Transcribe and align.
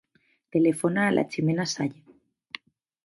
Telefona 0.55 1.03
a 1.09 1.13
la 1.17 1.25
Jimena 1.35 1.67
Sall. 1.75 1.93